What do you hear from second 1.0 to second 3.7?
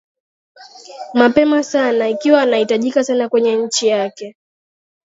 mapema sana ikiwa anahitajika sana Kwenye